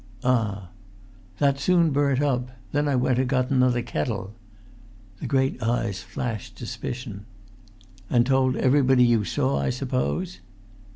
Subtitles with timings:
[0.23, 0.71] "Ah!"
[1.37, 2.49] "That soon burnt up.
[2.71, 4.33] Then I went and got another kettle."
[5.19, 7.27] The great eyes flashed suspicion.
[8.09, 10.39] "And told everybody you saw, I suppose!"